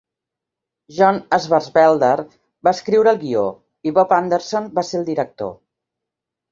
[0.99, 2.09] John Swartzwelder
[2.69, 3.47] va escriure el guió
[3.91, 5.59] i Bob Anderson va ser el director.